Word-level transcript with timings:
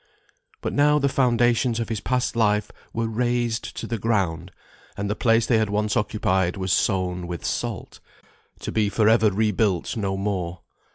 But 0.61 0.73
now 0.73 0.97
the 0.97 1.07
foundations 1.07 1.79
of 1.79 1.89
his 1.89 1.99
past 1.99 2.35
life 2.35 2.71
were 2.91 3.05
razed 3.05 3.77
to 3.77 3.85
the 3.85 3.99
ground, 3.99 4.49
and 4.97 5.07
the 5.07 5.15
place 5.15 5.45
they 5.45 5.59
had 5.59 5.69
once 5.69 5.95
occupied 5.95 6.57
was 6.57 6.71
sown 6.73 7.27
with 7.27 7.45
salt, 7.45 7.99
to 8.61 8.71
be 8.71 8.89
for 8.89 9.07
ever 9.07 9.29
rebuilt 9.31 9.95
no 9.95 10.17
more. 10.17 10.61